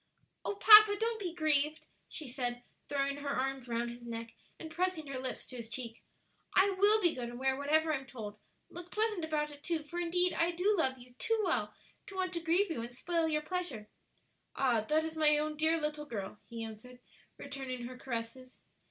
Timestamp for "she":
2.09-2.27